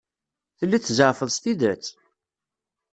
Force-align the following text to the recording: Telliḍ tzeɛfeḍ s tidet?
Telliḍ 0.57 0.81
tzeɛfeḍ 0.83 1.29
s 1.35 1.37
tidet? 1.43 1.85